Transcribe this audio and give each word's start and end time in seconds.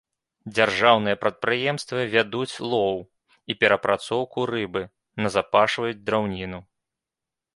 Дзяржаўныя 0.57 1.15
прадпрыемствы 1.23 1.99
вядуць 2.13 2.55
лоў 2.71 2.97
і 3.53 3.57
перапрацоўку 3.63 4.39
рыбы, 4.53 4.83
назапашваюць 5.25 5.95
драўніну. 6.09 6.59